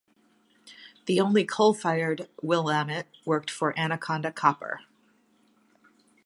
The 1.05 1.19
only 1.19 1.45
coal-fired 1.45 2.27
Willamette 2.41 3.05
worked 3.23 3.51
for 3.51 3.77
Anaconda 3.77 4.31
Copper. 4.31 4.81